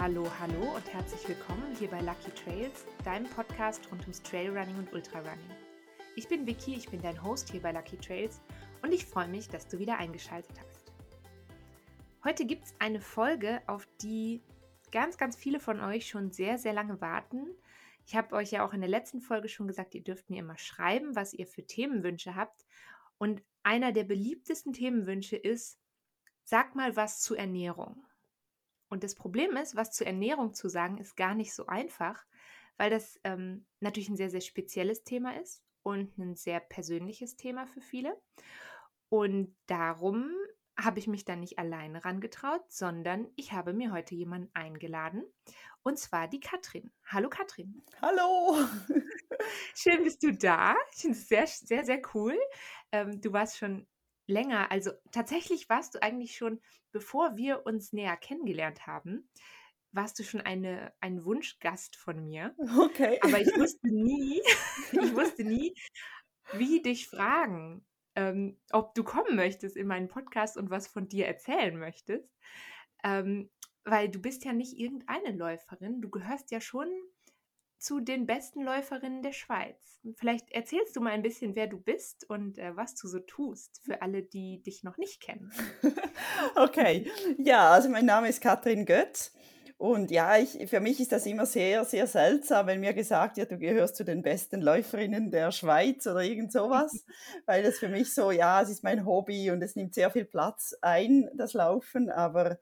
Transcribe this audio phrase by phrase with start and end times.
[0.00, 4.92] Hallo, hallo und herzlich willkommen hier bei Lucky Trails, deinem Podcast rund ums Trailrunning und
[4.92, 5.50] Ultrarunning.
[6.14, 8.40] Ich bin Vicky, ich bin dein Host hier bei Lucky Trails
[8.82, 10.92] und ich freue mich, dass du wieder eingeschaltet hast.
[12.22, 14.40] Heute gibt es eine Folge, auf die
[14.92, 17.48] ganz, ganz viele von euch schon sehr, sehr lange warten.
[18.06, 20.58] Ich habe euch ja auch in der letzten Folge schon gesagt, ihr dürft mir immer
[20.58, 22.66] schreiben, was ihr für Themenwünsche habt.
[23.18, 25.76] Und einer der beliebtesten Themenwünsche ist,
[26.44, 28.04] sag mal was zu Ernährung.
[28.88, 32.24] Und das Problem ist, was zur Ernährung zu sagen, ist gar nicht so einfach,
[32.76, 37.66] weil das ähm, natürlich ein sehr, sehr spezielles Thema ist und ein sehr persönliches Thema
[37.66, 38.16] für viele.
[39.10, 40.30] Und darum
[40.78, 45.24] habe ich mich dann nicht alleine rangetraut, sondern ich habe mir heute jemanden eingeladen.
[45.82, 46.92] Und zwar die Katrin.
[47.06, 47.82] Hallo Katrin.
[48.00, 48.58] Hallo.
[49.74, 50.76] Schön bist du da.
[50.94, 52.38] Ich finde es sehr, sehr, sehr cool.
[52.92, 53.88] Ähm, du warst schon
[54.28, 56.60] länger, also tatsächlich warst du eigentlich schon,
[56.92, 59.28] bevor wir uns näher kennengelernt haben,
[59.92, 62.54] warst du schon eine, ein Wunschgast von mir.
[62.78, 63.18] Okay.
[63.22, 64.40] Aber ich wusste nie,
[64.92, 65.74] ich wusste nie,
[66.52, 71.26] wie dich fragen, ähm, ob du kommen möchtest in meinen Podcast und was von dir
[71.26, 72.28] erzählen möchtest.
[73.02, 73.50] Ähm,
[73.84, 76.88] weil du bist ja nicht irgendeine Läuferin, du gehörst ja schon
[77.88, 79.98] zu den besten Läuferinnen der Schweiz.
[80.16, 83.80] Vielleicht erzählst du mal ein bisschen, wer du bist und äh, was du so tust,
[83.82, 85.50] für alle, die dich noch nicht kennen.
[86.56, 89.32] okay, ja, also mein Name ist Katrin Götz.
[89.78, 93.52] Und ja, ich, für mich ist das immer sehr, sehr seltsam, wenn mir gesagt wird,
[93.52, 97.06] du gehörst zu den besten Läuferinnen der Schweiz oder irgend sowas,
[97.46, 100.26] weil das für mich so, ja, es ist mein Hobby und es nimmt sehr viel
[100.26, 102.58] Platz ein, das Laufen, aber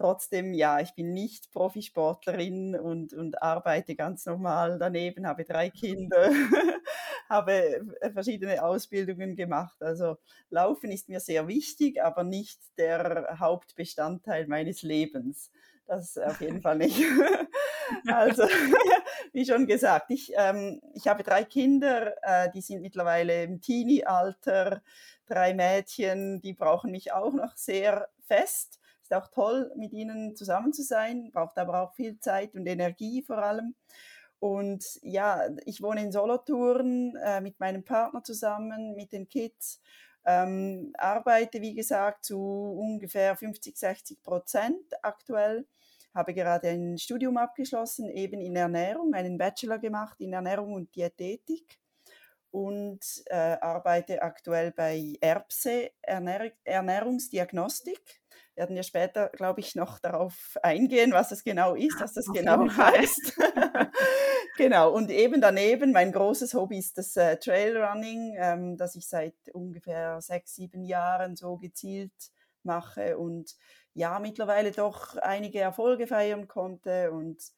[0.00, 6.30] Trotzdem, ja, ich bin nicht Profisportlerin und, und arbeite ganz normal daneben, habe drei Kinder,
[7.28, 7.82] habe
[8.14, 9.76] verschiedene Ausbildungen gemacht.
[9.82, 10.16] Also
[10.48, 15.50] Laufen ist mir sehr wichtig, aber nicht der Hauptbestandteil meines Lebens.
[15.86, 16.98] Das auf jeden Fall nicht.
[18.06, 18.44] also,
[19.34, 24.80] wie schon gesagt, ich, ähm, ich habe drei Kinder, äh, die sind mittlerweile im Teenie-Alter,
[25.26, 28.79] drei Mädchen, die brauchen mich auch noch sehr fest
[29.10, 33.22] ist auch toll, mit ihnen zusammen zu sein, braucht aber auch viel Zeit und Energie
[33.22, 33.74] vor allem.
[34.38, 39.80] Und ja, ich wohne in Solothurn äh, mit meinem Partner zusammen, mit den Kids,
[40.24, 45.66] ähm, arbeite wie gesagt zu ungefähr 50, 60 Prozent aktuell,
[46.14, 51.78] habe gerade ein Studium abgeschlossen, eben in Ernährung, einen Bachelor gemacht in Ernährung und Diätetik
[52.50, 58.19] und äh, arbeite aktuell bei ERPSE, Ernähr Ernährungsdiagnostik
[58.54, 62.34] werden ja später, glaube ich, noch darauf eingehen, was das genau ist, was das Auf
[62.34, 63.38] genau heißt.
[64.56, 69.34] genau, und eben daneben, mein großes Hobby ist das äh, Trailrunning, ähm, das ich seit
[69.52, 72.12] ungefähr sechs, sieben Jahren so gezielt
[72.62, 73.56] mache und
[73.94, 77.54] ja, mittlerweile doch einige Erfolge feiern konnte und es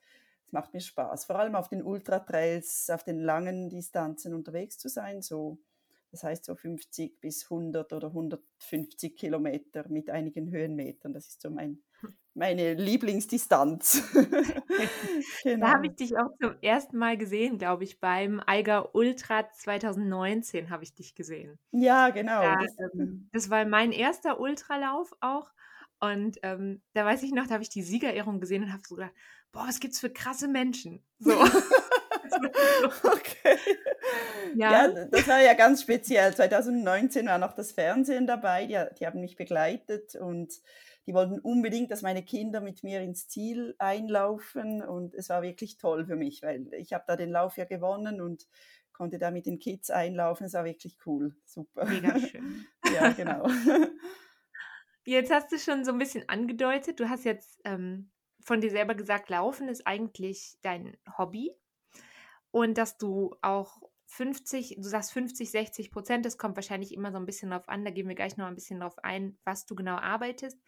[0.52, 5.22] macht mir Spaß, vor allem auf den Ultratrails, auf den langen Distanzen unterwegs zu sein,
[5.22, 5.58] so
[6.12, 11.14] das heißt so 50 bis 100 oder 150 Kilometer mit einigen Höhenmetern.
[11.14, 11.82] Das ist so mein,
[12.34, 14.02] meine Lieblingsdistanz.
[15.42, 15.66] genau.
[15.66, 20.68] Da habe ich dich auch zum ersten Mal gesehen, glaube ich, beim Eiger Ultra 2019
[20.68, 21.58] habe ich dich gesehen.
[21.70, 22.42] Ja, genau.
[22.42, 25.50] Da, das, ähm, das, war mein erster Ultralauf auch.
[25.98, 28.96] Und ähm, da weiß ich noch, da habe ich die Siegerehrung gesehen und habe so
[28.96, 29.14] gedacht,
[29.50, 31.02] boah, was gibt's für krasse Menschen.
[31.20, 31.32] So.
[33.04, 33.58] okay.
[34.54, 34.86] Ja.
[34.88, 35.04] ja.
[35.06, 36.34] das war ja ganz speziell.
[36.34, 40.52] 2019 war noch das Fernsehen dabei, die, die haben mich begleitet und
[41.06, 45.78] die wollten unbedingt, dass meine Kinder mit mir ins Ziel einlaufen und es war wirklich
[45.78, 48.46] toll für mich, weil ich habe da den Lauf ja gewonnen und
[48.92, 50.46] konnte da mit den Kids einlaufen.
[50.46, 51.86] Es war wirklich cool, super.
[51.86, 52.66] Mega schön.
[52.94, 53.48] ja, genau.
[55.04, 58.12] Jetzt hast du schon so ein bisschen angedeutet, du hast jetzt ähm,
[58.44, 61.50] von dir selber gesagt, Laufen ist eigentlich dein Hobby
[62.52, 67.18] und dass du auch 50, du sagst 50, 60 Prozent, das kommt wahrscheinlich immer so
[67.18, 69.74] ein bisschen drauf an, da gehen wir gleich noch ein bisschen drauf ein, was du
[69.74, 70.58] genau arbeitest.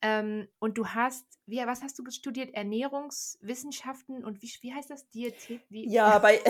[0.00, 2.54] Ähm, und du hast, wie, was hast du studiert?
[2.54, 5.08] Ernährungswissenschaften und wie, wie heißt das?
[5.10, 5.62] Diätet?
[5.70, 6.40] Ja, bei,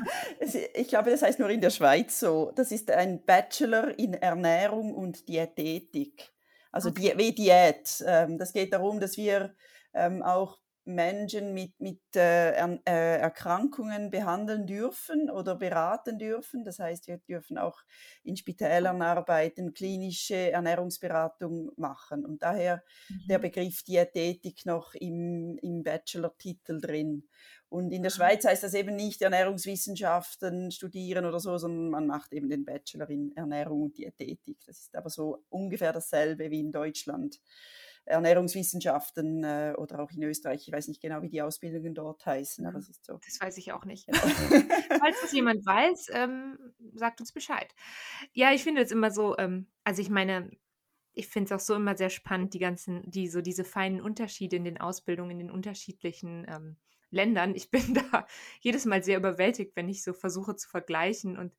[0.74, 2.52] ich glaube, das heißt nur in der Schweiz so.
[2.54, 6.32] Das ist ein Bachelor in Ernährung und Diätetik.
[6.72, 7.14] Also okay.
[7.16, 8.02] wie Diät.
[8.06, 9.54] Ähm, das geht darum, dass wir
[9.92, 16.64] ähm, auch Menschen mit, mit äh, äh, Erkrankungen behandeln dürfen oder beraten dürfen.
[16.64, 17.80] Das heißt, wir dürfen auch
[18.22, 22.24] in Spitälern arbeiten, klinische Ernährungsberatung machen.
[22.24, 23.26] Und daher mhm.
[23.28, 27.24] der Begriff Diätetik noch im, im Bachelor-Titel drin.
[27.68, 28.14] Und in der ah.
[28.14, 33.10] Schweiz heißt das eben nicht Ernährungswissenschaften studieren oder so, sondern man macht eben den Bachelor
[33.10, 34.58] in Ernährung und Diätetik.
[34.66, 37.40] Das ist aber so ungefähr dasselbe wie in Deutschland
[38.06, 40.66] Ernährungswissenschaften äh, oder auch in Österreich.
[40.66, 43.18] Ich weiß nicht genau, wie die Ausbildungen dort heißen, aber es ist so.
[43.24, 44.06] Das weiß ich auch nicht.
[44.14, 46.56] Falls das jemand weiß, ähm,
[46.94, 47.74] sagt uns Bescheid.
[48.32, 50.50] Ja, ich finde es immer so, ähm, also ich meine,
[51.12, 54.56] ich finde es auch so immer sehr spannend, die ganzen, die so diese feinen Unterschiede
[54.56, 56.76] in den Ausbildungen in den unterschiedlichen ähm,
[57.10, 57.54] Ländern.
[57.56, 58.26] Ich bin da
[58.60, 61.52] jedes Mal sehr überwältigt, wenn ich so versuche zu vergleichen und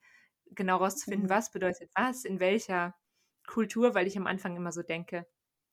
[0.52, 1.32] genau rauszufinden, mhm.
[1.32, 2.96] was bedeutet was, in welcher
[3.48, 5.26] Kultur, weil ich am Anfang immer so denke,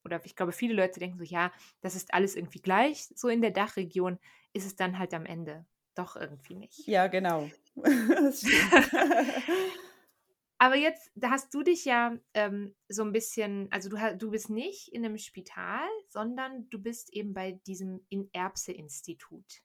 [0.05, 3.09] oder ich glaube, viele Leute denken so, ja, das ist alles irgendwie gleich.
[3.15, 4.19] So in der Dachregion
[4.53, 6.87] ist es dann halt am Ende doch irgendwie nicht.
[6.87, 7.51] Ja, genau.
[10.59, 14.51] Aber jetzt da hast du dich ja ähm, so ein bisschen, also du, du bist
[14.51, 19.63] nicht in einem Spital, sondern du bist eben bei diesem Erbse-Institut.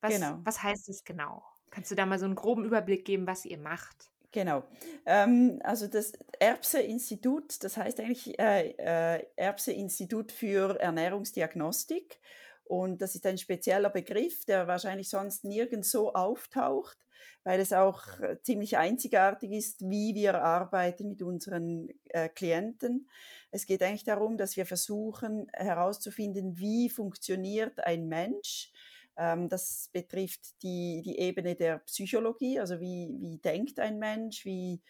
[0.00, 0.40] Was, genau.
[0.44, 1.44] was heißt das genau?
[1.70, 4.11] Kannst du da mal so einen groben Überblick geben, was ihr macht?
[4.32, 4.64] Genau.
[5.04, 12.18] Ähm, also das Erbse-Institut, das heißt eigentlich äh, äh, Erbse-Institut für Ernährungsdiagnostik.
[12.64, 16.96] Und das ist ein spezieller Begriff, der wahrscheinlich sonst nirgends so auftaucht,
[17.44, 23.10] weil es auch äh, ziemlich einzigartig ist, wie wir arbeiten mit unseren äh, Klienten.
[23.50, 28.72] Es geht eigentlich darum, dass wir versuchen herauszufinden, wie funktioniert ein Mensch,
[29.14, 34.80] das betrifft die, die Ebene der Psychologie, also wie, wie denkt ein Mensch, wie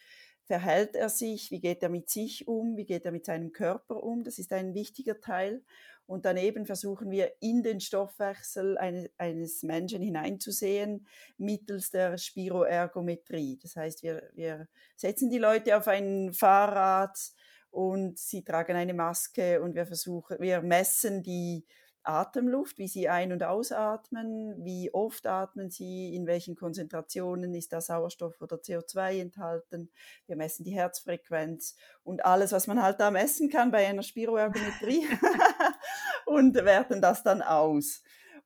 [0.45, 4.03] verhält er sich, wie geht er mit sich um, wie geht er mit seinem Körper
[4.03, 4.23] um.
[4.23, 5.63] Das ist ein wichtiger Teil.
[6.05, 13.57] Und daneben versuchen wir in den Stoffwechsel eine, eines Menschen hineinzusehen mittels der Spiroergometrie.
[13.61, 14.67] Das heißt, wir, wir
[14.97, 17.17] setzen die Leute auf ein Fahrrad
[17.71, 21.65] und sie tragen eine Maske und wir versuchen, wir messen die
[22.03, 27.81] Atemluft, wie sie ein- und ausatmen, wie oft atmen sie, in welchen Konzentrationen ist da
[27.81, 29.89] Sauerstoff oder CO2 enthalten.
[30.25, 35.07] Wir messen die Herzfrequenz und alles, was man halt da messen kann bei einer Spiroergometrie
[36.25, 38.03] und werten das dann aus.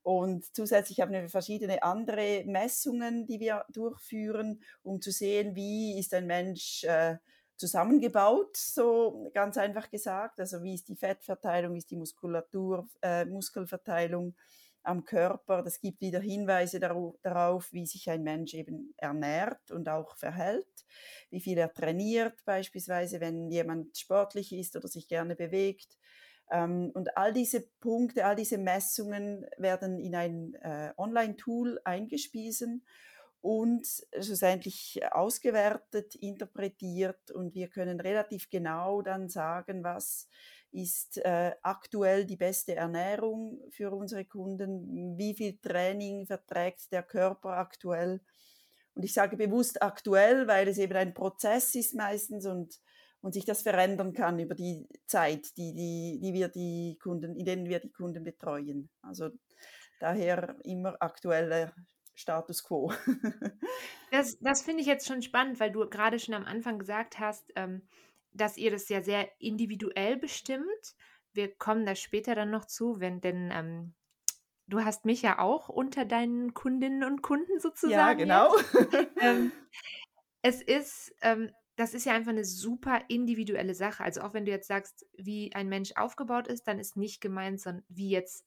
[0.08, 6.14] Und zusätzlich haben wir verschiedene andere Messungen, die wir durchführen, um zu sehen, wie ist
[6.14, 7.18] ein Mensch äh,
[7.58, 10.40] zusammengebaut, so ganz einfach gesagt.
[10.40, 14.36] Also wie ist die Fettverteilung, wie ist die Muskulatur, äh, Muskelverteilung
[14.88, 15.64] am Körper.
[15.64, 20.68] Das gibt wieder Hinweise darauf, wie sich ein Mensch eben ernährt und auch verhält,
[21.30, 25.98] wie viel er trainiert, beispielsweise wenn jemand sportlich ist oder sich gerne bewegt.
[26.50, 32.86] Ähm, und all diese Punkte, all diese Messungen werden in ein äh, Online-Tool eingespiesen
[33.42, 33.88] und
[34.20, 40.28] schlussendlich ausgewertet, interpretiert und wir können relativ genau dann sagen, was
[40.72, 47.58] ist äh, aktuell die beste Ernährung für unsere Kunden, wie viel Training verträgt der Körper
[47.58, 48.22] aktuell.
[48.94, 52.80] Und ich sage bewusst aktuell, weil es eben ein Prozess ist meistens und,
[53.22, 57.46] und sich das verändern kann über die Zeit, die, die, die wir die Kunden, in
[57.46, 58.90] denen wir die Kunden betreuen.
[59.02, 59.30] Also
[60.00, 61.74] daher immer aktueller
[62.18, 62.92] Status quo.
[64.12, 67.54] das das finde ich jetzt schon spannend, weil du gerade schon am Anfang gesagt hast,
[67.56, 67.88] ähm,
[68.34, 70.96] dass ihr das ja sehr individuell bestimmt.
[71.34, 73.94] Wir kommen da später dann noch zu, wenn denn ähm,
[74.68, 77.92] du hast mich ja auch unter deinen Kundinnen und Kunden sozusagen.
[77.92, 78.56] Ja, genau.
[79.22, 79.52] ähm,
[80.42, 84.04] es ist, ähm, das ist ja einfach eine super individuelle Sache.
[84.04, 87.62] Also auch wenn du jetzt sagst, wie ein Mensch aufgebaut ist, dann ist nicht gemeint,
[87.62, 88.47] sondern wie jetzt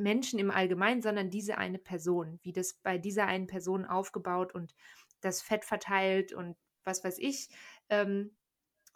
[0.00, 4.74] Menschen im Allgemeinen, sondern diese eine Person, wie das bei dieser einen Person aufgebaut und
[5.20, 7.48] das Fett verteilt und was weiß ich,
[7.88, 8.34] ähm,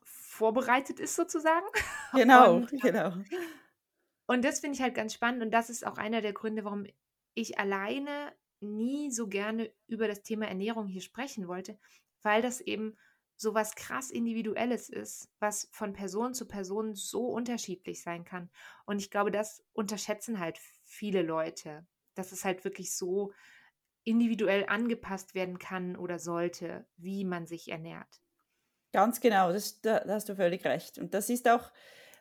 [0.03, 1.67] vorbereitet ist sozusagen.
[2.13, 3.13] Genau, und, genau.
[4.27, 6.87] Und das finde ich halt ganz spannend und das ist auch einer der Gründe, warum
[7.35, 11.77] ich alleine nie so gerne über das Thema Ernährung hier sprechen wollte,
[12.23, 12.97] weil das eben
[13.37, 18.51] so was krass Individuelles ist, was von Person zu Person so unterschiedlich sein kann.
[18.87, 23.33] Und ich glaube, das unterschätzen halt viele Leute, dass es halt wirklich so
[24.05, 28.23] individuell angepasst werden kann oder sollte, wie man sich ernährt.
[28.93, 30.99] Ganz genau, das, da, da hast du völlig recht.
[30.99, 31.73] Und das ist auch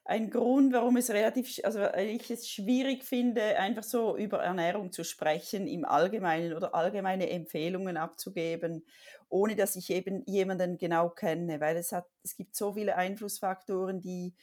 [0.05, 5.03] ein Grund, warum es relativ, also ich es schwierig finde, einfach so über Ernährung zu
[5.03, 8.85] sprechen im Allgemeinen oder allgemeine Empfehlungen abzugeben,
[9.29, 14.01] ohne dass ich eben jemanden genau kenne, weil es hat, es gibt so viele Einflussfaktoren,
[14.01, 14.35] die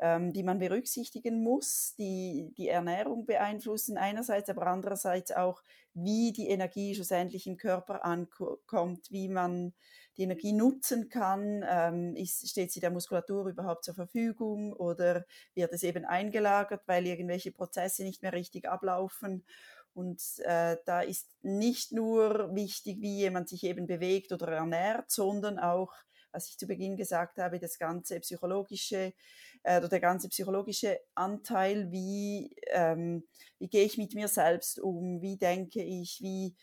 [0.00, 5.62] die man berücksichtigen muss, die die Ernährung beeinflussen einerseits, aber andererseits auch,
[5.94, 9.72] wie die Energie schlussendlich im Körper ankommt, wie man
[10.16, 15.24] die Energie nutzen kann, ähm, ist, steht sie der Muskulatur überhaupt zur Verfügung oder
[15.54, 19.44] wird es eben eingelagert, weil irgendwelche Prozesse nicht mehr richtig ablaufen.
[19.92, 25.58] Und äh, da ist nicht nur wichtig, wie jemand sich eben bewegt oder ernährt, sondern
[25.58, 25.92] auch,
[26.32, 29.14] als ich zu Beginn gesagt habe, das ganze psychologische
[29.64, 33.26] äh, oder der ganze psychologische Anteil, wie, ähm,
[33.58, 36.54] wie gehe ich mit mir selbst um, wie denke ich, wie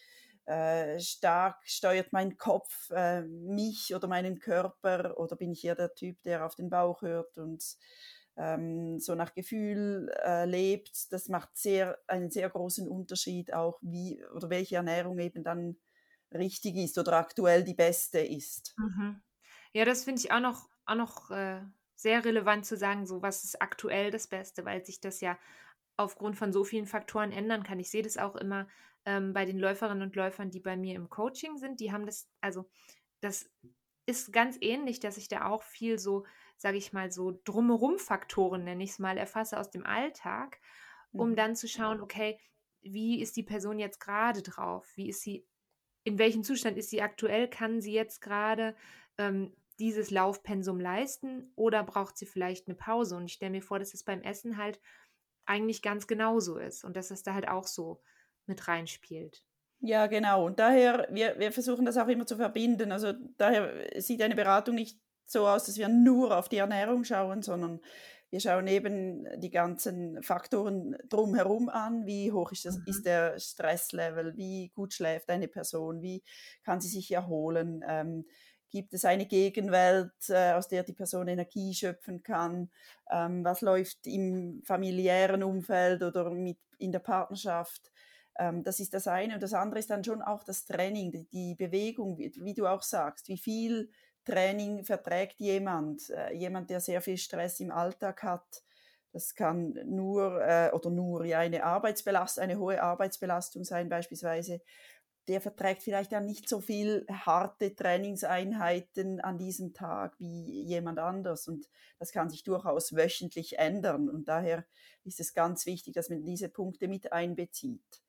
[0.45, 5.93] äh, stark steuert mein Kopf äh, mich oder meinen Körper oder bin ich eher der
[5.93, 7.63] Typ, der auf den Bauch hört und
[8.37, 11.11] ähm, so nach Gefühl äh, lebt.
[11.11, 15.77] Das macht sehr, einen sehr großen Unterschied auch, wie oder welche Ernährung eben dann
[16.33, 18.73] richtig ist oder aktuell die beste ist.
[18.77, 19.21] Mhm.
[19.73, 21.61] Ja, das finde ich auch noch, auch noch äh,
[22.01, 25.37] sehr relevant zu sagen, so was ist aktuell das Beste, weil sich das ja
[25.97, 27.79] aufgrund von so vielen Faktoren ändern kann.
[27.79, 28.67] Ich sehe das auch immer
[29.05, 31.79] ähm, bei den Läuferinnen und Läufern, die bei mir im Coaching sind.
[31.79, 32.69] Die haben das, also
[33.19, 33.49] das
[34.05, 36.25] ist ganz ähnlich, dass ich da auch viel so,
[36.57, 40.59] sage ich mal, so drumherum Faktoren, nenne ich es mal, erfasse aus dem Alltag,
[41.11, 41.35] um mhm.
[41.35, 42.39] dann zu schauen, okay,
[42.81, 44.91] wie ist die Person jetzt gerade drauf?
[44.95, 45.45] Wie ist sie,
[46.03, 47.47] in welchem Zustand ist sie aktuell?
[47.47, 48.75] Kann sie jetzt gerade
[49.19, 53.15] ähm, dieses Laufpensum leisten oder braucht sie vielleicht eine Pause?
[53.15, 54.79] Und ich stelle mir vor, dass es beim Essen halt
[55.45, 58.01] eigentlich ganz genauso ist und dass es da halt auch so
[58.45, 59.43] mit reinspielt.
[59.79, 60.45] Ja, genau.
[60.45, 62.91] Und daher, wir, wir versuchen das auch immer zu verbinden.
[62.91, 67.41] Also daher sieht eine Beratung nicht so aus, dass wir nur auf die Ernährung schauen,
[67.41, 67.81] sondern
[68.29, 72.05] wir schauen eben die ganzen Faktoren drumherum an.
[72.05, 72.85] Wie hoch ist, das, mhm.
[72.85, 74.37] ist der Stresslevel?
[74.37, 76.01] Wie gut schläft eine Person?
[76.01, 76.23] Wie
[76.63, 77.83] kann sie sich erholen?
[77.87, 78.25] Ähm,
[78.71, 82.71] Gibt es eine Gegenwelt, äh, aus der die Person Energie schöpfen kann?
[83.11, 87.91] Ähm, was läuft im familiären Umfeld oder mit, in der Partnerschaft?
[88.39, 89.33] Ähm, das ist das eine.
[89.33, 92.65] Und das andere ist dann schon auch das Training, die, die Bewegung, wie, wie, du
[92.65, 93.27] auch sagst.
[93.27, 93.89] Wie viel
[94.23, 96.09] Training verträgt jemand?
[96.09, 98.63] Äh, jemand, der sehr viel Stress im Alltag hat.
[99.11, 104.61] Das kann nur äh, oder nur ja eine Arbeitsbelastung, eine hohe Arbeitsbelastung sein beispielsweise
[105.27, 111.47] der verträgt vielleicht dann nicht so viel harte Trainingseinheiten an diesem Tag wie jemand anders.
[111.47, 114.09] Und das kann sich durchaus wöchentlich ändern.
[114.09, 114.65] Und daher
[115.03, 118.01] ist es ganz wichtig, dass man diese Punkte mit einbezieht.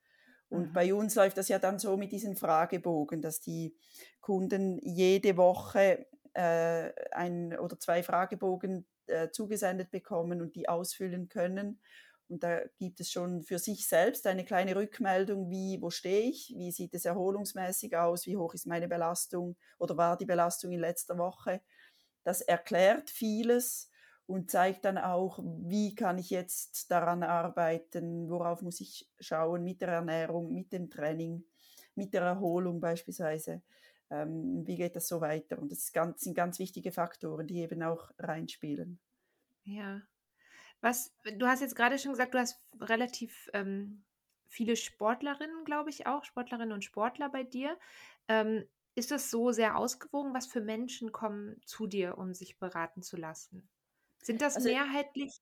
[0.49, 0.73] Und mhm.
[0.73, 3.75] bei uns läuft das ja dann so mit diesen Fragebogen, dass die
[4.21, 11.81] Kunden jede Woche äh, ein oder zwei Fragebogen äh, zugesendet bekommen und die ausfüllen können.
[12.33, 16.55] Und da gibt es schon für sich selbst eine kleine Rückmeldung, wie, wo stehe ich,
[16.57, 20.81] wie sieht es erholungsmäßig aus, wie hoch ist meine Belastung oder war die Belastung in
[20.81, 21.61] letzter Woche.
[22.25, 23.91] Das erklärt vieles
[24.25, 29.83] und zeigt dann auch, wie kann ich jetzt daran arbeiten, worauf muss ich schauen mit
[29.83, 31.45] der Ernährung, mit dem Training,
[31.95, 33.61] mit der Erholung beispielsweise.
[34.09, 35.59] Ähm, wie geht das so weiter?
[35.59, 39.01] Und das sind ganz wichtige Faktoren, die eben auch reinspielen.
[39.65, 40.01] Ja,
[40.83, 44.05] was, du hast jetzt gerade schon gesagt, du hast relativ ähm,
[44.49, 47.79] viele Sportlerinnen, glaube ich auch, Sportlerinnen und Sportler bei dir.
[48.29, 50.35] Ähm, ist das so sehr ausgewogen?
[50.35, 53.69] Was für Menschen kommen zu dir, um sich beraten zu lassen?
[54.23, 55.41] Sind das also, mehrheitlich,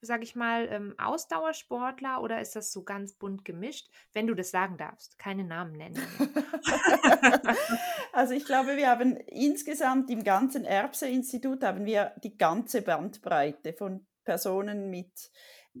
[0.00, 3.88] sage ich mal, ähm, Ausdauersportler oder ist das so ganz bunt gemischt?
[4.12, 6.00] Wenn du das sagen darfst, keine Namen nennen.
[8.12, 14.06] also ich glaube, wir haben insgesamt im ganzen Erbse-Institut haben wir die ganze Bandbreite von
[14.24, 15.30] Personen mit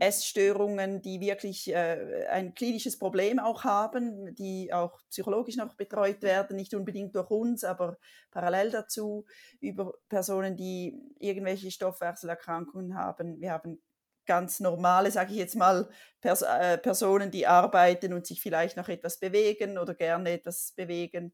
[0.00, 6.56] Essstörungen, die wirklich äh, ein klinisches Problem auch haben, die auch psychologisch noch betreut werden,
[6.56, 7.96] nicht unbedingt durch uns, aber
[8.32, 9.24] parallel dazu
[9.60, 13.40] über Personen, die irgendwelche Stoffwechselerkrankungen haben.
[13.40, 13.80] Wir haben
[14.26, 15.88] ganz normale, sage ich jetzt mal,
[16.20, 21.32] Pers äh, Personen, die arbeiten und sich vielleicht noch etwas bewegen oder gerne etwas bewegen.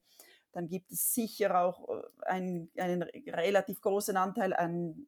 [0.52, 5.06] Dann gibt es sicher auch äh, einen, einen relativ großen Anteil an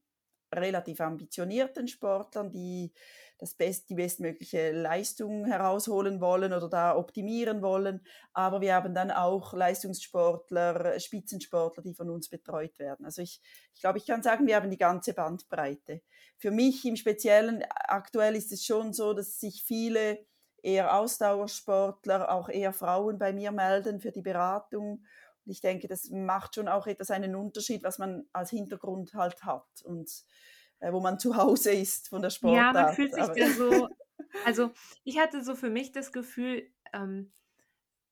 [0.53, 2.93] relativ ambitionierten Sportlern, die
[3.39, 8.01] das best, die bestmögliche Leistung herausholen wollen oder da optimieren wollen.
[8.33, 13.05] Aber wir haben dann auch Leistungssportler, Spitzensportler, die von uns betreut werden.
[13.05, 13.41] Also ich,
[13.75, 16.03] ich glaube, ich kann sagen, wir haben die ganze Bandbreite.
[16.39, 20.25] Für mich im Speziellen aktuell ist es schon so, dass sich viele
[20.63, 25.05] eher Ausdauersportler, auch eher Frauen bei mir melden für die Beratung.
[25.47, 29.67] Ich denke, das macht schon auch etwas einen Unterschied, was man als Hintergrund halt hat.
[29.85, 30.25] Und
[30.83, 32.75] äh, wo man zu Hause ist von der Sportart.
[32.75, 33.89] Ja, man fühlt sich da so,
[34.45, 34.71] also
[35.05, 37.33] ich hatte so für mich das Gefühl, ähm,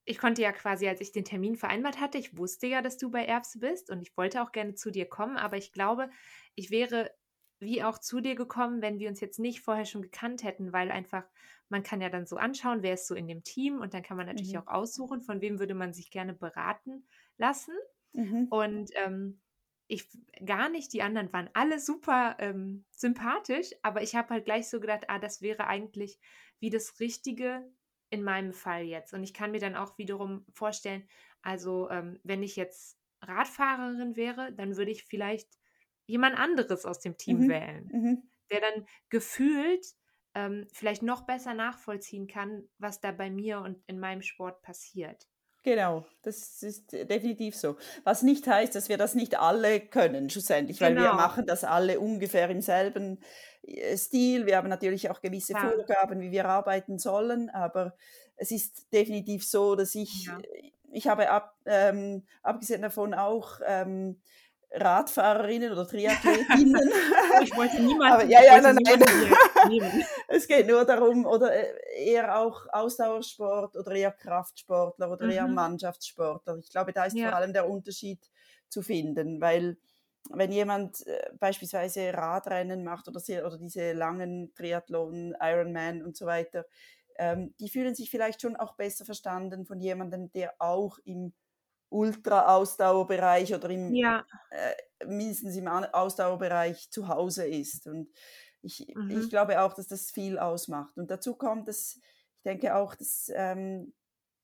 [0.05, 3.11] ich konnte ja quasi, als ich den Termin vereinbart hatte, ich wusste ja, dass du
[3.11, 6.11] bei Erbse bist und ich wollte auch gerne zu dir kommen, aber ich glaube,
[6.55, 7.11] ich wäre
[7.59, 10.91] wie auch zu dir gekommen, wenn wir uns jetzt nicht vorher schon gekannt hätten, weil
[10.91, 11.25] einfach,
[11.69, 14.17] man kann ja dann so anschauen, wer ist so in dem Team und dann kann
[14.17, 14.61] man natürlich mhm.
[14.61, 17.05] auch aussuchen, von wem würde man sich gerne beraten
[17.41, 17.75] lassen.
[18.15, 18.45] Mhm.
[18.49, 19.41] Und ähm,
[19.87, 20.09] ich
[20.45, 24.81] gar nicht, die anderen waren alle super ähm, sympathisch, aber ich habe halt gleich so
[24.81, 26.21] gedacht, ah, das wäre eigentlich
[26.61, 27.73] wie das Richtige
[28.11, 29.13] in meinem Fall jetzt.
[29.15, 31.09] Und ich kann mir dann auch wiederum vorstellen,
[31.43, 35.49] also ähm, wenn ich jetzt Radfahrerin wäre, dann würde ich vielleicht
[36.07, 37.49] jemand anderes aus dem Team Mhm.
[37.49, 38.31] wählen, Mhm.
[38.51, 39.87] der dann gefühlt
[40.35, 45.29] ähm, vielleicht noch besser nachvollziehen kann, was da bei mir und in meinem Sport passiert.
[45.63, 47.77] Genau, das ist definitiv so.
[48.05, 51.17] Was nicht heißt, dass wir das nicht alle können, schlussendlich, weil wir Genau.
[51.17, 53.21] machen das alle ungefähr im selben
[53.63, 54.47] äh, Stil.
[54.47, 55.73] Wir haben natürlich auch gewisse Klar.
[55.73, 57.95] Vorgaben, wie wir arbeiten sollen, aber
[58.37, 60.39] es ist definitiv so, dass ich, Ja.
[60.93, 64.19] ich habe ab, ähm, abgesehen davon auch ähm,
[64.73, 66.91] Radfahrerinnen oder Triathletinnen.
[67.33, 69.01] Oh, ich wollte niemanden, Aber, ja, ja, nein, nein.
[70.29, 71.75] Es geht nur darum, oder äh,
[72.11, 75.55] eher auch Ausdauersport oder eher Kraftsportler oder eher Mhm.
[75.55, 76.59] Mannschaftssportler.
[76.59, 77.29] Ich glaube, da ist Ja.
[77.29, 78.31] vor allem der Unterschied
[78.69, 79.77] zu finden, weil
[80.31, 86.27] wenn jemand äh, beispielsweise Radrennen macht oder, sehr, oder diese langen Triathlon, Ironman und so
[86.27, 86.67] weiter,
[87.19, 91.33] ähm, die fühlen sich vielleicht schon auch besser verstanden von jemandem, der auch im
[91.91, 97.87] Ultra-Ausdauerbereich oder im Ja, äh, mindestens im Au- Ausdauerbereich zu Hause ist.
[97.87, 98.11] Und
[98.63, 99.29] ich, ich mhm.
[99.29, 100.97] glaube auch, dass das viel ausmacht.
[100.97, 103.93] Und dazu kommt, dass ich denke auch, dass ähm,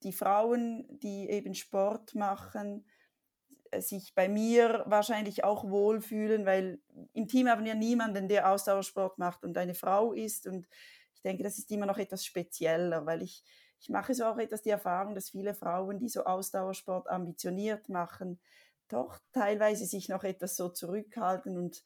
[0.03, 2.87] die Frauen, die eben Sport machen,
[3.71, 6.81] äh, sich bei mir wahrscheinlich auch wohlfühlen, weil
[7.13, 10.47] im Team haben wir niemanden, der Ausdauersport macht und eine Frau ist.
[10.47, 10.67] Und
[11.15, 13.43] ich denke, das ist immer noch etwas spezieller, weil ich,
[13.79, 18.41] ich mache so auch etwas die Erfahrung, dass viele Frauen, die so Ausdauersport ambitioniert machen,
[18.89, 21.83] doch teilweise sich noch etwas so zurückhalten und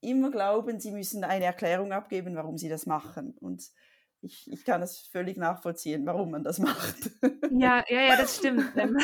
[0.00, 3.36] immer glauben, sie müssen eine Erklärung abgeben, warum sie das machen.
[3.40, 3.70] Und
[4.20, 7.10] ich, ich kann es völlig nachvollziehen, warum man das macht.
[7.50, 8.64] Ja, ja, ja, das stimmt.
[8.76, 8.96] Ähm,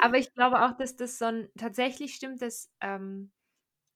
[0.00, 3.32] Aber ich glaube auch, dass das so ein, tatsächlich stimmt, dass, ähm,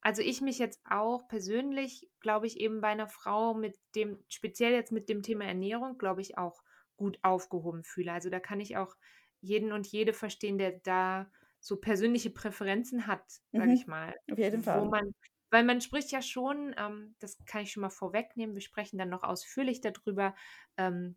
[0.01, 4.73] also ich mich jetzt auch persönlich, glaube ich, eben bei einer Frau mit dem, speziell
[4.73, 6.63] jetzt mit dem Thema Ernährung, glaube ich, auch
[6.97, 8.13] gut aufgehoben fühle.
[8.13, 8.97] Also da kann ich auch
[9.41, 14.39] jeden und jede verstehen, der da so persönliche Präferenzen hat, sage Mhm, ich mal, auf
[14.39, 14.87] jeden wo Fall.
[14.87, 15.13] man,
[15.51, 19.09] weil man spricht ja schon, ähm, das kann ich schon mal vorwegnehmen, wir sprechen dann
[19.11, 20.35] noch ausführlich darüber,
[20.77, 21.17] ähm,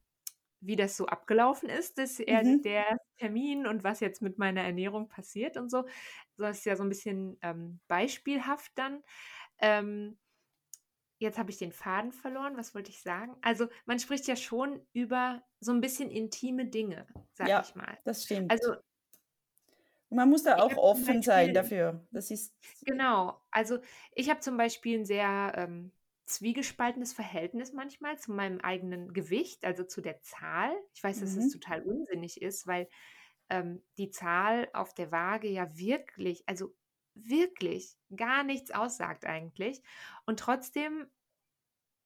[0.62, 2.64] wie das so abgelaufen ist, das, Mhm.
[2.64, 5.86] der Termin und was jetzt mit meiner Ernährung passiert und so.
[6.38, 9.04] Das ist ja so ein bisschen ähm, beispielhaft dann.
[11.20, 12.58] Jetzt habe ich den Faden verloren.
[12.58, 13.38] Was wollte ich sagen?
[13.42, 18.00] Also man spricht ja schon über so ein bisschen intime Dinge, sag Ja, ich mal.
[18.04, 18.50] das stimmt.
[18.50, 18.76] Also
[20.10, 22.08] man muss da auch offen sein Beispiel, dafür.
[22.12, 22.54] Das ist,
[22.86, 23.80] genau, also
[24.16, 25.92] ich habe zum Beispiel ein sehr ähm,
[26.26, 30.72] zwiegespaltenes Verhältnis manchmal zu meinem eigenen Gewicht, also zu der Zahl.
[30.94, 32.88] Ich weiß, dass es mhm, total unsinnig ist, weil
[33.50, 36.76] ähm, die Zahl auf der Waage ja wirklich, also
[37.16, 39.82] wirklich gar nichts aussagt eigentlich.
[40.26, 41.08] Und trotzdem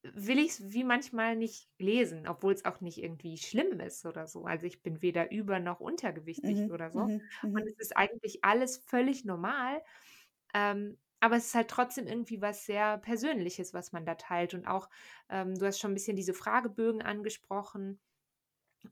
[0.02, 4.26] will ich es wie manchmal nicht lesen, obwohl es auch nicht irgendwie schlimm ist oder
[4.26, 4.44] so.
[4.44, 7.00] Also ich bin weder über noch untergewichtig mhm, oder so.
[7.06, 7.22] mhm,
[7.54, 7.66] Und mhm.
[7.66, 9.82] es ist eigentlich alles völlig normal.
[10.54, 14.52] Ähm, aber es ist halt trotzdem irgendwie was sehr Persönliches, was man da teilt.
[14.54, 14.90] Und auch,
[15.30, 18.00] ähm, du hast schon ein bisschen diese Fragebögen angesprochen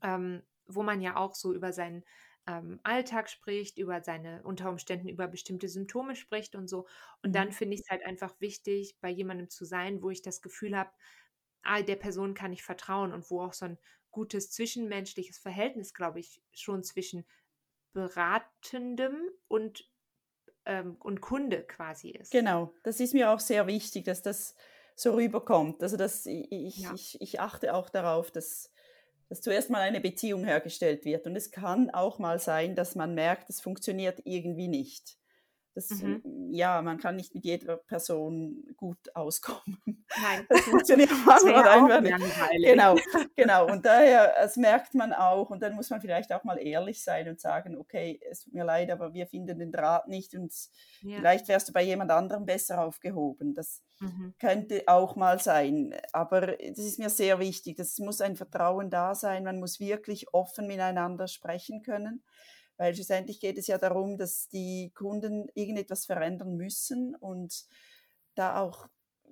[0.01, 2.03] ähm, wo man ja auch so über seinen
[2.47, 6.87] ähm, Alltag spricht, über seine, unter Umständen über bestimmte Symptome spricht und so.
[7.23, 7.53] Und dann Mhm.
[7.53, 10.91] finde ich es halt einfach wichtig, bei jemandem zu sein, wo ich das Gefühl habe,
[11.63, 13.79] ah, der Person kann ich vertrauen und wo auch so ein
[14.11, 17.25] gutes zwischenmenschliches Verhältnis, glaube ich, schon zwischen
[17.93, 19.91] Beratendem und,
[20.65, 22.31] ähm, und Kunde quasi ist.
[22.31, 24.55] Genau, das ist mir auch sehr wichtig, dass das
[24.95, 25.83] so rüberkommt.
[25.83, 26.91] Also dass ich, ich, Ja.
[26.91, 28.71] ich, ich achte auch darauf, dass,
[29.29, 31.25] dass zuerst mal eine Beziehung hergestellt wird.
[31.27, 35.17] Und es kann auch mal sein, dass man merkt, es funktioniert irgendwie nicht.
[35.75, 36.21] Das, Mhm.
[36.51, 39.77] ja, man kann nicht mit jeder Person gut auskommen.
[40.21, 42.11] Nein, Das funktioniert das manchmal einfach nicht.
[42.11, 42.63] langweilig.
[42.63, 42.95] Genau,
[43.35, 43.65] genau.
[43.71, 45.49] Und daher, das merkt man auch.
[45.49, 48.65] Und dann muss man vielleicht auch mal ehrlich sein und sagen, okay, es tut mir
[48.65, 50.53] leid, aber wir finden den Draht nicht und
[51.01, 51.17] Ja.
[51.17, 53.53] vielleicht wärst du bei jemand anderem besser aufgehoben.
[53.55, 54.33] Das Mhm.
[54.39, 55.95] könnte auch mal sein.
[56.11, 57.79] Aber das ist mir sehr wichtig.
[57.79, 59.43] Es muss ein Vertrauen da sein.
[59.43, 62.23] Man muss wirklich offen miteinander sprechen können.
[62.77, 67.65] Weil schlussendlich geht es ja darum, dass die Kunden irgendetwas verändern müssen und
[68.35, 68.87] da auch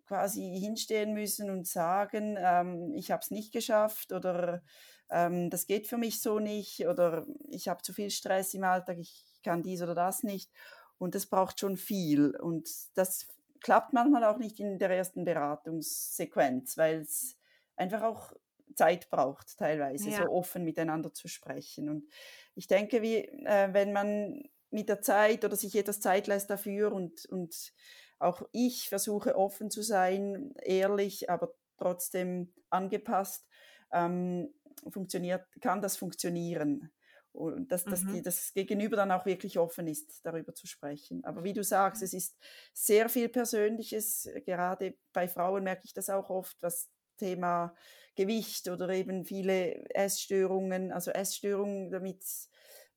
[0.05, 4.61] quasi hinstehen müssen und sagen, ähm, ich habe es nicht geschafft oder
[5.09, 8.97] ähm, das geht für mich so nicht oder ich habe zu viel Stress im Alltag,
[8.99, 10.51] ich kann dies oder das nicht.
[10.97, 12.35] Und das braucht schon viel.
[12.35, 13.27] Und das
[13.59, 17.37] klappt manchmal auch nicht in der ersten Beratungssequenz, weil es
[17.75, 18.33] einfach auch
[18.75, 20.25] Zeit braucht, teilweise Ja.
[20.25, 21.89] so offen miteinander zu sprechen.
[21.89, 22.07] Und
[22.55, 26.93] ich denke, wie, äh, wenn man mit der Zeit oder sich etwas Zeit lässt dafür
[26.93, 27.73] und, und
[28.19, 33.47] auch ich versuche offen zu sein, ehrlich, aber trotzdem angepasst,
[33.91, 34.53] ähm,
[34.89, 36.91] funktioniert, kann das funktionieren.
[37.33, 41.23] und dass, dass die, das Gegenüber dann auch wirklich offen ist, darüber zu sprechen.
[41.23, 42.37] Aber wie du sagst, es ist
[42.73, 44.29] sehr viel Persönliches.
[44.45, 46.89] Gerade bei Frauen merke ich das auch oft, was
[47.21, 47.73] Thema
[48.15, 52.23] Gewicht oder eben viele Essstörungen, also Essstörungen, damit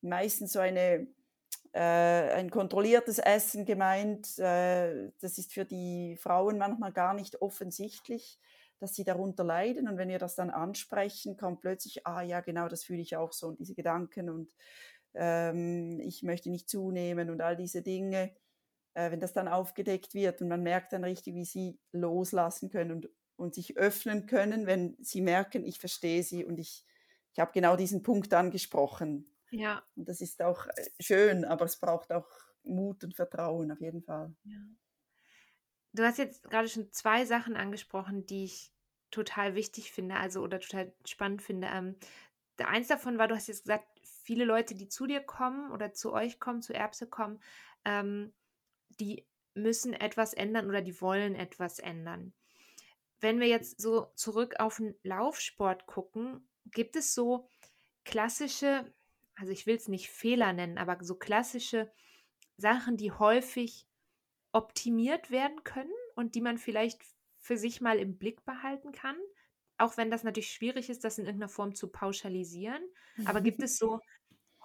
[0.00, 1.06] meistens so eine
[1.72, 4.38] äh, ein kontrolliertes Essen gemeint.
[4.38, 8.38] Äh, das ist für die Frauen manchmal gar nicht offensichtlich
[8.80, 9.88] dass sie darunter leiden.
[9.88, 13.32] Und wenn wir das dann ansprechen, kommt plötzlich, ah ja, genau, das fühle ich auch
[13.32, 14.52] so und diese Gedanken und
[15.14, 18.34] ähm, ich möchte nicht zunehmen und all diese Dinge.
[18.94, 22.92] Äh, wenn das dann aufgedeckt wird und man merkt dann richtig, wie sie loslassen können
[22.92, 26.84] und, und sich öffnen können, wenn sie merken, ich verstehe sie und ich,
[27.32, 29.30] ich habe genau diesen Punkt angesprochen.
[29.50, 29.82] Ja.
[29.96, 32.28] Und das ist auch äh, schön, aber es braucht auch
[32.62, 34.34] Mut und Vertrauen auf jeden Fall.
[34.44, 34.58] Ja.
[35.92, 38.72] Du hast jetzt gerade schon zwei Sachen angesprochen, die ich
[39.10, 41.68] total wichtig finde, also oder total spannend finde.
[41.72, 41.96] Ähm,
[42.58, 46.12] eins davon war, du hast jetzt gesagt, viele Leute, die zu dir kommen oder zu
[46.12, 47.40] euch kommen, zu Erbse kommen,
[47.84, 48.32] ähm,
[48.98, 52.32] die müssen etwas ändern oder die wollen etwas ändern.
[53.20, 57.48] Wenn wir jetzt so zurück auf den Laufsport gucken, gibt es so
[58.04, 58.92] klassische,
[59.34, 61.90] also ich will es nicht Fehler nennen, aber so klassische
[62.56, 63.86] Sachen, die häufig
[64.52, 67.02] optimiert werden können und die man vielleicht
[67.38, 69.16] für sich mal im Blick behalten kann.
[69.76, 72.82] Auch wenn das natürlich schwierig ist, das in irgendeiner Form zu pauschalisieren.
[73.24, 74.00] Aber gibt es so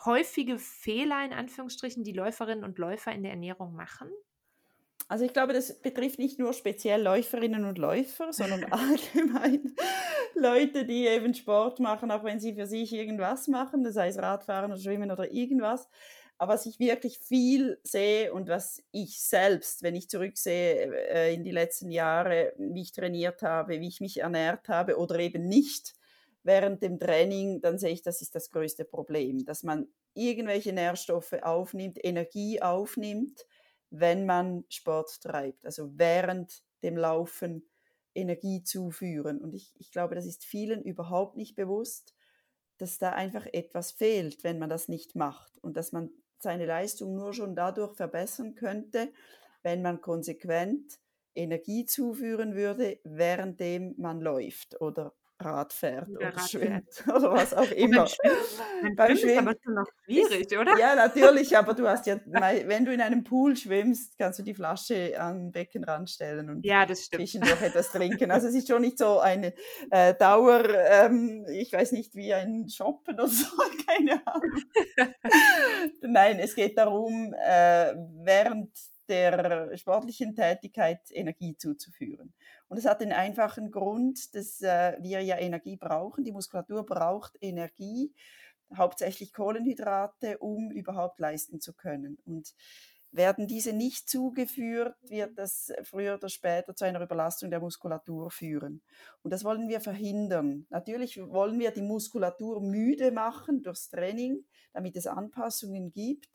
[0.05, 4.09] häufige Fehler in Anführungsstrichen, die Läuferinnen und Läufer in der Ernährung machen?
[5.10, 9.76] Also ich glaube, das betrifft nicht nur speziell Läuferinnen und Läufer, sondern allgemein
[10.36, 14.72] Leute, die eben Sport machen, auch wenn sie für sich irgendwas machen, das heißt Radfahren
[14.72, 15.89] oder Schwimmen oder irgendwas.
[16.38, 21.43] Aber was ich wirklich viel sehe und was ich selbst, wenn ich zurücksehe äh, in
[21.43, 25.95] die letzten Jahre, wie ich trainiert habe, wie ich mich ernährt habe oder eben nicht
[26.43, 31.34] während dem Training, dann sehe ich, das ist das größte Problem, dass man irgendwelche Nährstoffe
[31.41, 33.48] aufnimmt, Energie aufnimmt,
[33.89, 37.69] wenn man Sport treibt, also während dem Laufen
[38.13, 39.39] Energie zuführen.
[39.39, 42.13] Und ich, ich glaube, das ist vielen überhaupt nicht bewusst,
[42.78, 47.15] dass da einfach etwas fehlt, wenn man das nicht macht und dass man seine Leistung
[47.15, 49.12] nur schon dadurch verbessern könnte,
[49.62, 50.99] wenn man konsequent
[51.36, 57.71] Energie zuführen würde, währenddem man läuft oder Rad fährt oder, oder schwimmt oder was auch
[57.71, 58.06] immer.
[58.06, 60.78] Beim Schwimmen, beim Schwimmen ist aber noch schwierig, oder?
[60.78, 64.54] Ja, natürlich, aber du hast ja, wenn du in einem Pool schwimmst, kannst du die
[64.54, 68.32] Flasche am Beckenrand stellen und ja, zwischendurch etwas trinken.
[68.32, 69.54] Also es ist schon nicht so eine
[69.91, 73.45] äh, Dauer, ähm, ich weiß nicht, wie ein Shoppen oder so,
[73.88, 74.63] keine Ahnung.
[76.02, 78.71] Nein, es geht darum, äh, während
[79.10, 82.34] der sportlichen Tätigkeit Energie zuzuführen.
[82.69, 86.23] Und es hat den einfachen Grund, dass äh, wir ja Energie brauchen.
[86.23, 88.13] Die Muskulatur braucht Energie,
[88.75, 92.19] hauptsächlich Kohlenhydrate, um überhaupt leisten zu können.
[92.25, 92.53] Und
[93.12, 98.84] werden diese nicht zugeführt, wird das früher oder später zu einer Überlastung der Muskulatur führen.
[99.23, 100.67] Und das wollen wir verhindern.
[100.69, 106.29] Natürlich wollen wir die Muskulatur müde machen durchs Training, damit es Anpassungen gibt.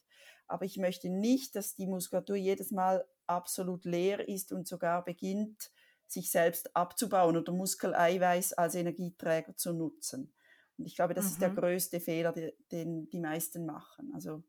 [0.47, 5.70] Aber ich möchte nicht, dass die Muskulatur jedes Mal absolut leer ist und sogar beginnt,
[6.07, 10.33] sich selbst abzubauen oder Muskeleiweiß als Energieträger zu nutzen.
[10.77, 11.31] Und ich glaube, das mhm.
[11.31, 11.57] ist der mhm.
[11.57, 12.35] größte Fehler,
[12.73, 14.12] den die meisten machen.
[14.14, 14.43] Also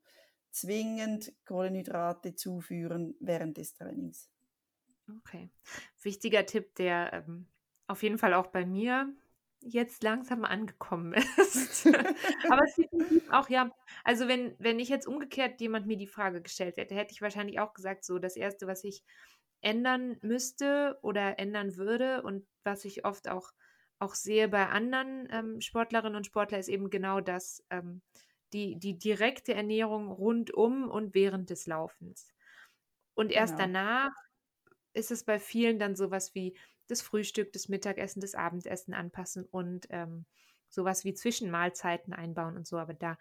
[0.51, 4.29] zwingend Kohlenhydrate zuführen während des Trainings.
[5.19, 5.49] Okay.
[6.01, 7.47] Wichtiger Tipp, der ähm,
[7.87, 9.13] auf jeden Fall auch bei mir
[9.61, 11.87] jetzt langsam angekommen ist.
[12.49, 13.71] Aber es ist auch, ja,
[14.03, 17.59] also wenn, wenn ich jetzt umgekehrt jemand mir die Frage gestellt hätte, hätte ich wahrscheinlich
[17.59, 19.03] auch gesagt, so das Erste, was ich
[19.65, 23.51] ändern müsste oder ändern würde und was ich oft auch,
[23.97, 28.01] auch sehe bei anderen ähm, Sportlerinnen und Sportlern, ist eben genau das, ähm,
[28.53, 32.31] die, die direkte Ernährung rundum und während des Laufens.
[33.15, 33.65] Und erst genau.
[33.65, 34.11] danach
[34.93, 36.55] ist es bei vielen dann sowas wie
[36.87, 40.25] das Frühstück, das Mittagessen, das Abendessen anpassen und ähm,
[40.69, 42.77] sowas wie Zwischenmahlzeiten einbauen und so.
[42.77, 43.17] Aber da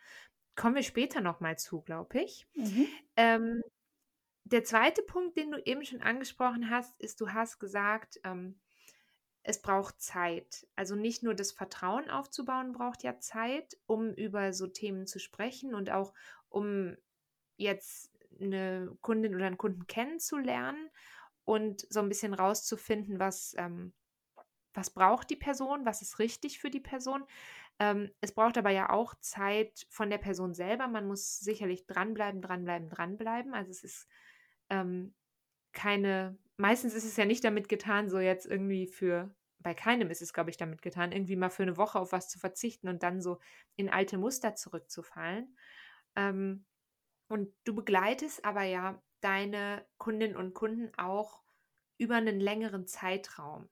[0.57, 2.47] kommen wir später nochmal zu, glaube ich.
[2.55, 2.87] Mhm.
[3.17, 3.63] Ähm,
[4.45, 8.61] der zweite Punkt, den du eben schon angesprochen hast, ist, du hast gesagt, ähm,
[9.43, 10.67] es braucht Zeit.
[10.77, 15.75] Also nicht nur das Vertrauen aufzubauen braucht ja Zeit, um über so Themen zu sprechen
[15.75, 16.15] und auch
[16.49, 16.97] um
[17.57, 20.91] jetzt eine Kundin oder einen Kunden kennenzulernen
[21.45, 23.93] und so ein bisschen rauszufinden, was, ähm,
[24.73, 27.25] was braucht die Person, was ist richtig für die Person.
[27.79, 30.89] Ähm, es braucht aber ja auch Zeit von der Person selber.
[30.89, 33.55] Man muss sicherlich dranbleiben, dranbleiben, dranbleiben.
[33.55, 34.09] Also es ist
[34.71, 35.15] ähm,
[35.73, 40.23] keine, meistens ist es ja nicht damit getan, so jetzt irgendwie für bei keinem ist
[40.23, 43.03] es, glaube ich, damit getan, irgendwie mal für eine Woche auf was zu verzichten und
[43.03, 43.41] dann so
[43.77, 45.57] in alte Muster zurückzufallen.
[46.15, 46.67] Ähm,
[47.29, 51.43] und du begleitest aber ja deine Kundinnen und Kunden auch
[51.97, 53.71] über einen längeren Zeitraum.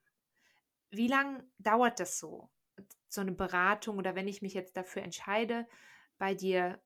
[0.91, 2.51] Wie lange dauert das so?
[3.09, 5.69] So eine Beratung oder wenn ich mich jetzt dafür entscheide,
[6.17, 6.81] bei dir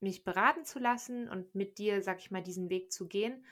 [0.00, 3.44] mich beraten zu lassen und mit dir, sag ich mal, diesen Weg zu gehen,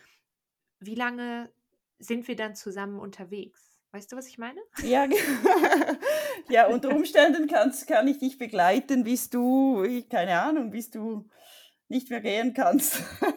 [0.81, 1.51] wie lange
[1.99, 3.81] sind wir dann zusammen unterwegs?
[3.93, 4.61] Weißt du, was ich meine?
[4.83, 5.07] Ja,
[6.51, 11.29] ja unter Umständen kannst, kann ich dich begleiten, bis du, keine Ahnung, bis du
[11.89, 13.03] nicht mehr gehen kannst.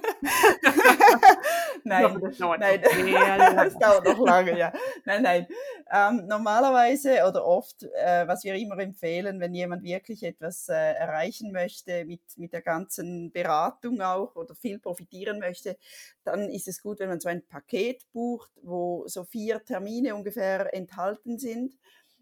[1.84, 2.82] nein, das dauert, nein.
[2.82, 4.74] das dauert noch lange, ja.
[5.06, 5.48] Nein, nein.
[5.94, 11.52] Ähm, normalerweise oder oft, äh, was wir immer empfehlen, wenn jemand wirklich etwas äh, erreichen
[11.52, 15.78] möchte mit, mit der ganzen Beratung auch oder viel profitieren möchte,
[16.24, 20.74] dann ist es gut, wenn man so ein Paket bucht, wo so vier Termine ungefähr
[20.74, 21.78] enthalten sind.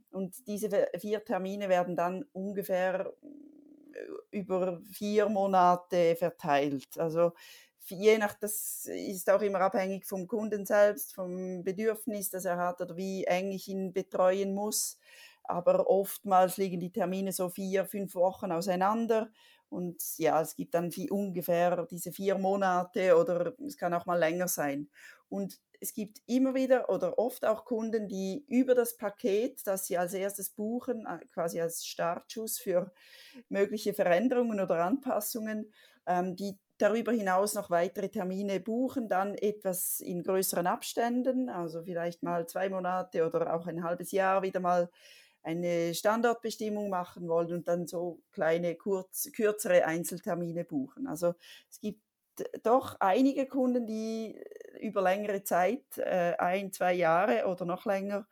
[0.10, 3.13] Und diese vier Termine werden dann ungefähr
[4.32, 6.97] über vier Monate verteilt.
[6.97, 7.34] Also
[7.87, 12.81] je nach, das ist auch immer abhängig vom Kunden selbst, vom Bedürfnis, das er hat
[12.81, 14.99] oder wie eng ich ihn betreuen muss.
[15.43, 19.31] Aber oftmals liegen die Termine so vier, fünf Wochen auseinander.
[19.69, 24.17] Und ja, es gibt dann wie ungefähr diese vier Monate oder es kann auch mal
[24.17, 24.89] länger sein.
[25.29, 29.97] Und es gibt immer wieder oder oft auch Kunden, die über das Paket, das sie
[29.97, 32.91] als erstes buchen, äh, quasi als Startschuss für
[33.47, 35.71] mögliche Veränderungen oder Anpassungen,
[36.07, 42.23] ähm, die darüber hinaus noch weitere Termine buchen, dann etwas in größeren Abständen, also vielleicht
[42.23, 44.89] mal zwei Monate oder auch ein halbes Jahr wieder mal
[45.43, 51.07] eine Standortbestimmung machen wollen und dann so kleine, kurz, kürzere Einzeltermine buchen.
[51.07, 51.33] Also
[51.69, 52.01] es gibt
[52.63, 54.41] doch einige Kunden, die
[54.79, 58.27] über längere Zeit, äh, ein, zwei Jahre oder noch länger,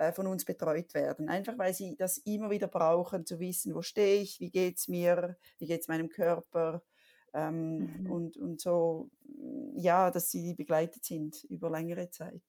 [0.00, 1.28] äh, von uns betreut werden.
[1.28, 4.88] Einfach weil sie das immer wieder brauchen, zu wissen, wo stehe ich, wie geht es
[4.88, 6.82] mir, wie geht es meinem Körper.
[7.32, 8.10] Ähm, mhm.
[8.10, 9.10] und, und so,
[9.74, 12.42] ja, dass sie begleitet sind über längere Zeit.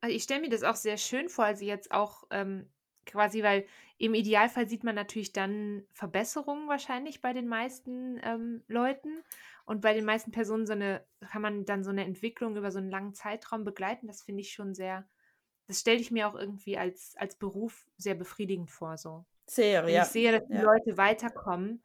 [0.00, 2.70] Also ich stelle mir das auch sehr schön vor, also jetzt auch ähm,
[3.06, 3.66] quasi, weil
[3.98, 9.22] im Idealfall sieht man natürlich dann Verbesserungen wahrscheinlich bei den meisten ähm, Leuten.
[9.64, 12.78] Und bei den meisten Personen so eine, kann man dann so eine Entwicklung über so
[12.78, 14.06] einen langen Zeitraum begleiten.
[14.06, 15.08] Das finde ich schon sehr,
[15.66, 18.96] das stelle ich mir auch irgendwie als, als Beruf sehr befriedigend vor.
[18.96, 19.24] So.
[19.46, 20.02] Sehr, Wenn ja.
[20.02, 20.62] Ich sehe, dass die ja.
[20.62, 21.82] Leute weiterkommen,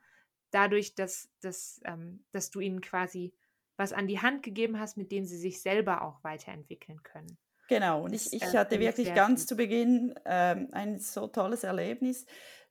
[0.51, 3.33] dadurch, dass, dass, ähm, dass du ihnen quasi
[3.77, 7.37] was an die Hand gegeben hast, mit dem sie sich selber auch weiterentwickeln können.
[7.67, 12.25] Genau, und ich, ich äh, hatte wirklich ganz zu Beginn ähm, ein so tolles Erlebnis.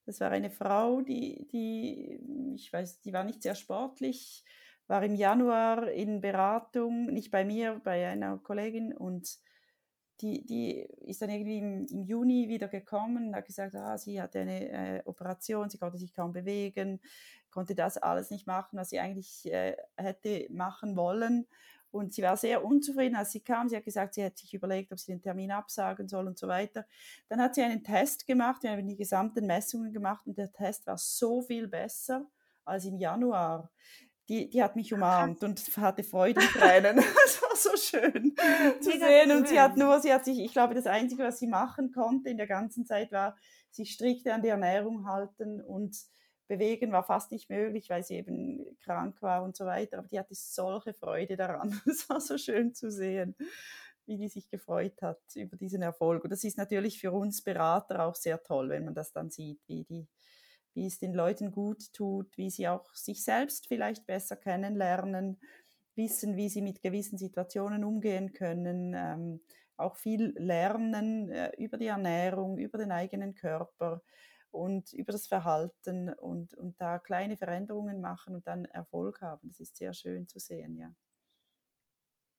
[0.05, 2.21] Das war eine Frau, die, die,
[2.55, 4.45] ich weiß, die war nicht sehr sportlich,
[4.87, 9.39] war im Januar in Beratung, nicht bei mir, bei einer Kollegin und
[10.21, 14.21] die, die ist dann irgendwie im, im Juni wieder gekommen und hat gesagt, ah, sie
[14.21, 17.01] hatte eine äh, Operation, sie konnte sich kaum bewegen,
[17.51, 21.47] konnte das alles nicht machen, was sie eigentlich äh, hätte machen wollen.
[21.91, 23.69] Und sie war sehr unzufrieden, als sie kam.
[23.69, 26.47] Sie hat gesagt, sie hätte sich überlegt, ob sie den Termin absagen soll und so
[26.47, 26.87] weiter.
[27.29, 30.87] Dann hat sie einen Test gemacht, wir haben die gesamten Messungen gemacht und der Test
[30.87, 32.27] war so viel besser
[32.65, 33.71] als im Januar
[34.31, 36.99] die, die hat mich umarmt und hatte Freudentränen.
[36.99, 38.33] Es war so schön
[38.81, 39.33] zu sehen.
[39.33, 42.31] Und sie hat nur, sie hat sich, ich glaube, das Einzige, was sie machen konnte
[42.31, 43.37] in der ganzen Zeit, war
[43.73, 45.97] sich strikt an die Ernährung halten und
[46.51, 49.99] bewegen war fast nicht möglich, weil sie eben krank war und so weiter.
[49.99, 51.81] Aber die hatte solche Freude daran.
[51.87, 53.37] Es war so schön zu sehen,
[54.05, 56.25] wie die sich gefreut hat über diesen Erfolg.
[56.25, 59.61] Und das ist natürlich für uns Berater auch sehr toll, wenn man das dann sieht,
[59.69, 60.09] wie die
[60.73, 65.41] wie es den Leuten gut tut, wie sie auch sich selbst vielleicht besser kennenlernen,
[65.97, 69.41] wissen, wie sie mit gewissen Situationen umgehen können, ähm,
[69.77, 74.01] auch viel lernen äh, über die Ernährung, über den eigenen Körper
[74.51, 79.49] und über das Verhalten und, und da kleine Veränderungen machen und dann Erfolg haben.
[79.49, 80.95] Das ist sehr schön zu sehen, ja.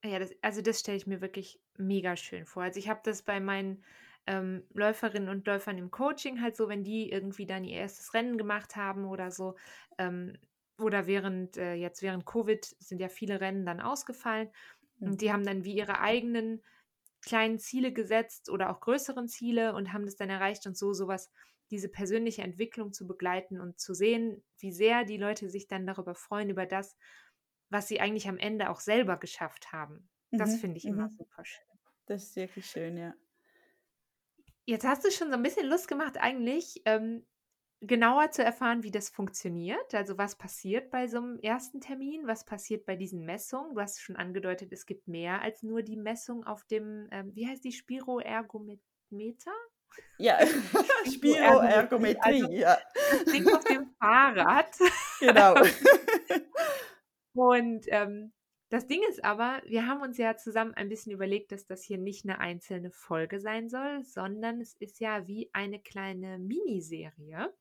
[0.04, 2.64] Ja, das, also das stelle ich mir wirklich mega schön vor.
[2.64, 3.84] Also ich habe das bei meinen
[4.26, 8.38] ähm, Läuferinnen und Läufern im Coaching halt so, wenn die irgendwie dann ihr erstes Rennen
[8.38, 9.56] gemacht haben oder so,
[9.98, 10.38] ähm,
[10.80, 14.50] oder während, äh, jetzt während Covid sind ja viele Rennen dann ausgefallen
[14.98, 15.12] mhm.
[15.12, 16.64] und die haben dann wie ihre eigenen
[17.22, 21.32] kleinen Ziele gesetzt oder auch größeren Ziele und haben das dann erreicht und so sowas,
[21.72, 26.14] diese persönliche Entwicklung zu begleiten und zu sehen, wie sehr die Leute sich dann darüber
[26.14, 26.96] freuen, über das,
[27.70, 30.10] was sie eigentlich am Ende auch selber geschafft haben.
[30.32, 30.58] Das mhm.
[30.58, 31.12] finde ich immer mhm.
[31.12, 31.66] super schön.
[32.06, 33.14] Das ist wirklich schön, ja.
[34.66, 37.26] Jetzt hast du schon so ein bisschen Lust gemacht, eigentlich ähm,
[37.82, 39.94] genauer zu erfahren, wie das funktioniert.
[39.94, 43.74] Also was passiert bei so einem ersten Termin, was passiert bei diesen Messungen.
[43.74, 47.48] Du hast schon angedeutet, es gibt mehr als nur die Messung auf dem, ähm, wie
[47.48, 48.82] heißt die, Spiroergometer?
[50.18, 50.38] Ja,
[51.12, 52.78] Spiroergometrie, also, ja.
[53.32, 54.78] Ding auf dem Fahrrad.
[55.20, 55.56] Genau.
[57.34, 58.32] Und ähm,
[58.70, 61.98] das Ding ist aber, wir haben uns ja zusammen ein bisschen überlegt, dass das hier
[61.98, 67.54] nicht eine einzelne Folge sein soll, sondern es ist ja wie eine kleine Miniserie.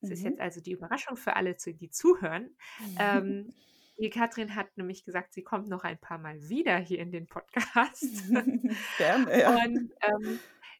[0.00, 0.12] Das mhm.
[0.14, 2.56] ist jetzt also die Überraschung für alle, die zuhören.
[2.98, 3.52] Ähm,
[3.98, 7.26] die Katrin hat nämlich gesagt, sie kommt noch ein paar Mal wieder hier in den
[7.26, 8.28] Podcast.
[8.96, 9.50] Gerne, ja.
[9.50, 10.38] Und ähm,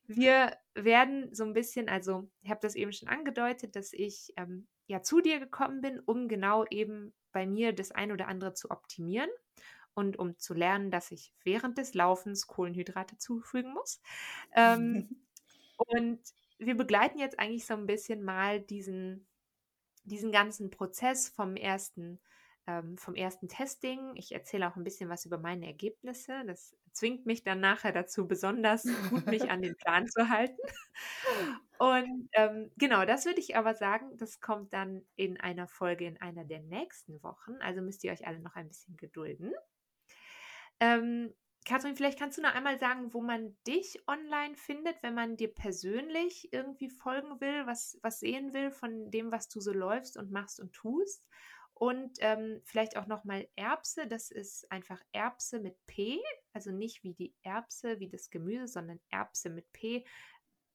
[0.08, 4.66] wir werden so ein bisschen, also ich habe das eben schon angedeutet, dass ich ähm,
[4.86, 8.70] ja zu dir gekommen bin, um genau eben bei mir das ein oder andere zu
[8.70, 9.30] optimieren
[9.94, 14.00] und um zu lernen, dass ich während des Laufens Kohlenhydrate zufügen muss.
[14.54, 15.08] Ähm,
[15.76, 16.20] und
[16.58, 19.28] wir begleiten jetzt eigentlich so ein bisschen mal diesen,
[20.04, 22.18] diesen ganzen Prozess vom ersten,
[22.68, 24.14] ähm, vom ersten Testing.
[24.14, 26.44] Ich erzähle auch ein bisschen was über meine Ergebnisse.
[26.46, 30.60] Das zwingt mich dann nachher dazu, besonders gut mich an den Plan zu halten.
[31.78, 36.20] Und ähm, genau, das würde ich aber sagen, das kommt dann in einer Folge in
[36.20, 37.54] einer der nächsten Wochen.
[37.60, 39.54] Also müsst ihr euch alle noch ein bisschen gedulden.
[40.80, 41.32] Ähm,
[41.64, 45.52] Katrin, vielleicht kannst du noch einmal sagen, wo man dich online findet, wenn man dir
[45.52, 50.30] persönlich irgendwie folgen will, was, was sehen will von dem, was du so läufst und
[50.30, 51.24] machst und tust.
[51.78, 56.18] Und ähm, vielleicht auch nochmal Erbse, das ist einfach Erbse mit P,
[56.52, 60.04] also nicht wie die Erbse, wie das Gemüse, sondern Erbse mit P.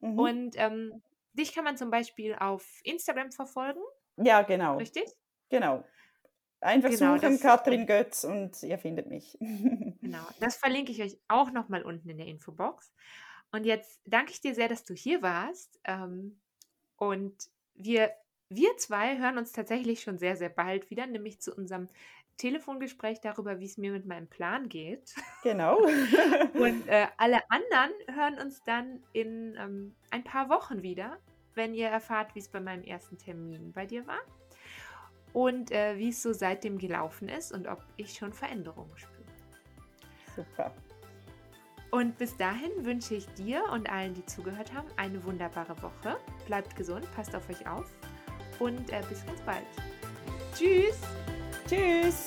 [0.00, 0.18] Mhm.
[0.18, 3.80] Und ähm, dich kann man zum Beispiel auf Instagram verfolgen.
[4.16, 4.78] Ja, genau.
[4.78, 5.04] Richtig?
[5.48, 5.84] Genau.
[6.60, 9.36] Einfach genau, suchen, Katrin Götz und ihr findet mich.
[10.00, 12.92] Genau, das verlinke ich euch auch nochmal unten in der Infobox.
[13.50, 15.80] Und jetzt danke ich dir sehr, dass du hier warst.
[15.84, 16.40] Ähm,
[16.96, 18.12] und wir,
[18.48, 21.88] wir zwei hören uns tatsächlich schon sehr, sehr bald wieder, nämlich zu unserem
[22.36, 25.14] Telefongespräch darüber, wie es mir mit meinem Plan geht.
[25.42, 25.78] Genau.
[26.54, 31.18] und äh, alle anderen hören uns dann in ähm, ein paar Wochen wieder,
[31.54, 34.20] wenn ihr erfahrt, wie es bei meinem ersten Termin bei dir war
[35.32, 39.16] und äh, wie es so seitdem gelaufen ist und ob ich schon Veränderungen spüre.
[40.34, 40.72] Super.
[41.90, 46.18] Und bis dahin wünsche ich dir und allen, die zugehört haben, eine wunderbare Woche.
[46.46, 47.90] Bleibt gesund, passt auf euch auf
[48.58, 49.64] und äh, bis ganz bald.
[50.54, 50.98] Tschüss!
[51.68, 52.26] Tschüss!